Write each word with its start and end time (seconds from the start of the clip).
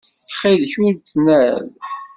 Ttxil-k, 0.19 0.73
ur 0.85 0.93
ttnal. 0.97 1.65